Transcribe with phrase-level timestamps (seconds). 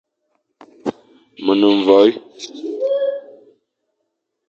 [1.43, 2.09] Me ne mvoè;